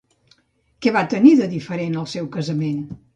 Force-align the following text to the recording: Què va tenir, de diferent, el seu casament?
Què 0.85 0.93
va 0.95 1.03
tenir, 1.11 1.33
de 1.41 1.49
diferent, 1.51 1.99
el 2.05 2.09
seu 2.15 2.31
casament? 2.37 2.81